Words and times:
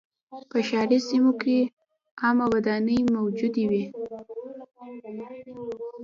په 0.49 0.57
ښاري 0.67 0.99
سیمو 1.07 1.33
کې 1.41 1.57
عامه 2.23 2.45
ودانۍ 2.53 2.99
موجودې 3.15 3.65
وې. 3.71 3.83